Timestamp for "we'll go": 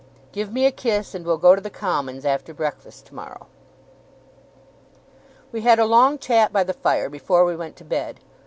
1.23-1.53